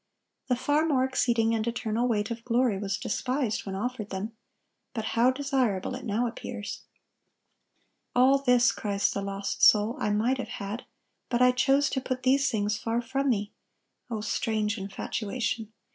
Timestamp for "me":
13.29-13.51